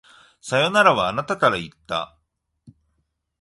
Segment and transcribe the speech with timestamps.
[0.41, 2.17] さよならは、あなたから言った。